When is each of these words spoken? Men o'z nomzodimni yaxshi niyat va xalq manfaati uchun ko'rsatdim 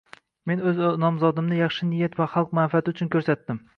Men 0.51 0.61
o'z 0.69 0.79
nomzodimni 1.03 1.59
yaxshi 1.59 1.91
niyat 1.93 2.19
va 2.23 2.27
xalq 2.33 2.59
manfaati 2.61 2.95
uchun 2.97 3.13
ko'rsatdim 3.19 3.63